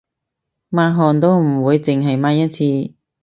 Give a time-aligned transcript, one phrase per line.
[0.69, 2.95] 抹汗都唔會淨係抹一次